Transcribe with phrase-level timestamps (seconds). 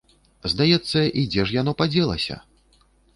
[0.53, 2.39] Здаецца, і дзе ж яно падзелася?